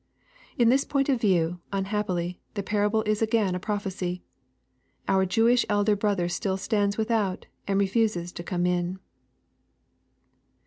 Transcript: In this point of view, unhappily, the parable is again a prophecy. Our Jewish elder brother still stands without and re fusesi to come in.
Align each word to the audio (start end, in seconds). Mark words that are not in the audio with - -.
In 0.57 0.69
this 0.69 0.83
point 0.83 1.09
of 1.09 1.21
view, 1.21 1.59
unhappily, 1.71 2.41
the 2.55 2.63
parable 2.63 3.03
is 3.03 3.21
again 3.21 3.53
a 3.53 3.59
prophecy. 3.59 4.23
Our 5.07 5.27
Jewish 5.27 5.63
elder 5.69 5.95
brother 5.95 6.27
still 6.27 6.57
stands 6.57 6.97
without 6.97 7.45
and 7.67 7.79
re 7.79 7.87
fusesi 7.87 8.33
to 8.33 8.41
come 8.43 8.65
in. 8.65 8.97